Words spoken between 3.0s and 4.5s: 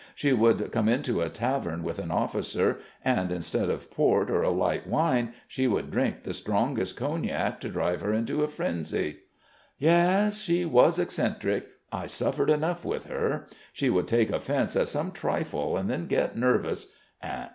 and instead of port or a